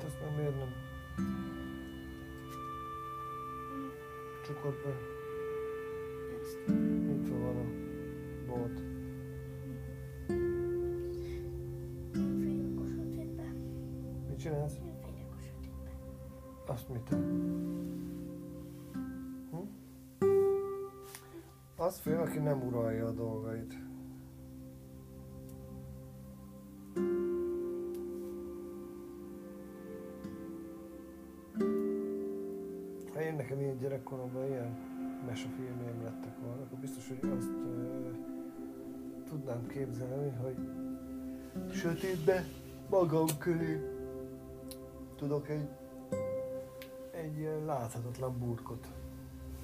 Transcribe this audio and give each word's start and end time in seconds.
teraz 0.00 0.16
mamy 0.22 0.44
jedną. 0.44 0.66
Czy 4.46 4.54
kurpę? 4.54 4.88
Jest. 6.38 6.58
I 6.68 7.28
tu 7.28 7.34
ono. 7.34 7.64
Błot. 8.46 8.72
Jeszcze 14.30 14.50
raz. 14.50 14.80
Aż 16.68 16.88
mi 16.88 17.00
to. 17.00 17.16
Az 21.80 22.00
főleg, 22.00 22.20
aki 22.20 22.40
nem 22.40 22.62
uralja 22.62 23.06
a 23.06 23.12
dolgait. 23.12 23.89
én 33.30 33.36
nekem 33.36 33.60
ilyen 33.60 33.78
gyerekkoromban 33.78 34.46
ilyen 34.46 34.76
mesefilmjeim 35.26 36.02
lettek 36.02 36.38
volna, 36.44 36.62
akkor 36.62 36.78
biztos, 36.78 37.08
hogy 37.08 37.30
azt 37.38 37.48
ö, 37.48 38.10
tudnám 39.28 39.66
képzelni, 39.66 40.30
hogy 40.30 40.56
sötétbe 41.72 42.44
magam 42.88 43.26
köré 43.38 43.80
tudok 45.16 45.48
egy, 45.48 45.68
egy 47.10 47.38
ilyen 47.38 47.64
láthatatlan 47.64 48.38
burkot 48.38 48.86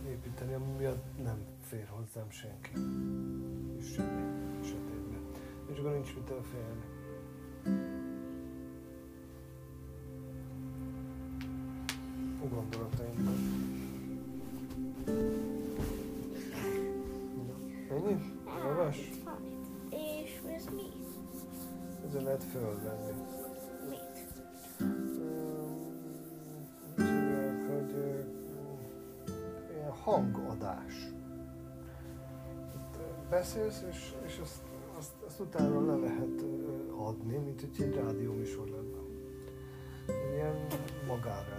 építeni, 0.08 0.54
ami 0.54 0.84
nem 1.22 1.38
fér 1.60 1.86
hozzám 1.88 2.30
senki. 2.30 2.70
És 3.78 3.92
semmi 3.92 4.64
sötétbe. 4.64 5.16
És 5.72 5.78
akkor 5.78 5.92
nincs 5.92 6.14
mitől 6.14 6.42
félni. 6.42 6.95
gondolataimban. 12.48 13.74
Ennyi? 17.90 18.34
Olvas? 18.66 18.96
És 19.90 20.40
ez 20.56 20.64
mi? 20.74 20.82
Ezzel 22.06 22.22
lehet 22.22 22.44
fölvenni. 22.44 23.12
Mit? 23.88 24.00
Hogy 27.68 27.94
ilyen 29.74 29.90
hangadás. 29.90 31.12
Beszélsz, 33.30 33.84
és, 33.90 34.14
és 34.26 34.38
azt, 34.42 34.62
azt, 34.98 35.12
azt 35.26 35.40
utána 35.40 35.86
le 35.86 35.96
lehet 35.96 36.44
adni, 36.98 37.36
mint 37.36 37.60
hogy 37.60 37.82
egy 37.82 37.94
rádióműsor 37.94 38.68
lenne. 38.68 38.96
Ilyen 40.34 40.66
magára 41.06 41.55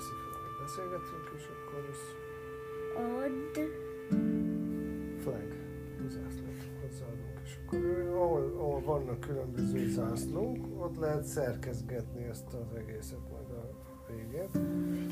veszi 0.00 0.14
fel, 0.22 0.34
amit 0.40 0.58
beszélgetünk, 0.60 1.30
és 1.36 1.44
akkor 1.54 1.80
ez... 1.92 2.00
Add. 2.96 3.56
Flag. 5.22 5.48
Zászlót 6.08 6.62
hozzáadunk, 6.80 7.40
és 7.44 7.58
akkor 7.66 7.78
ahol, 8.14 8.54
ahol 8.58 8.80
vannak 8.80 9.20
különböző 9.20 9.88
zászlók, 9.88 10.56
ott 10.78 10.96
lehet 10.96 11.24
szerkezgetni 11.24 12.24
ezt 12.24 12.54
az 12.54 12.74
egészet 12.76 13.30
majd 13.30 13.50
a 13.50 13.70
végét. 14.12 14.58